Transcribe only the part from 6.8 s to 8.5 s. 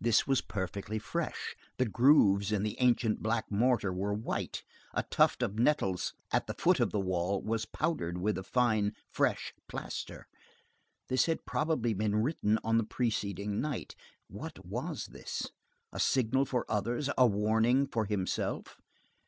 the wall was powdered with the